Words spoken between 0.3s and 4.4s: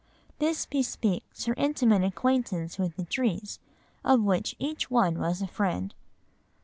This bespeaks her intimate acquaintance with the trees, of